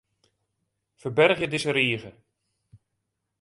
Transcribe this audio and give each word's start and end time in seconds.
Ferbergje 1.01 1.47
dizze 1.51 1.71
rige. 1.77 2.11